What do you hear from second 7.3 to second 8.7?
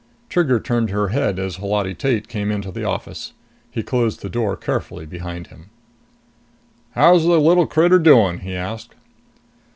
little critter doing?" he